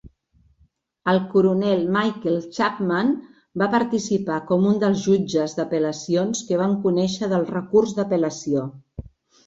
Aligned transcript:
El 1.11 1.19
coronel 1.33 1.83
Michael 1.97 2.39
Chapman 2.57 3.13
va 3.63 3.69
participar 3.77 4.41
com 4.49 4.67
un 4.73 4.83
dels 4.87 5.07
jutges 5.11 5.57
d'apel·lacions 5.61 6.45
que 6.51 6.63
van 6.67 6.77
conèixer 6.91 7.35
del 7.39 7.51
recurs 7.57 7.99
d'apel·lació. 8.01 8.71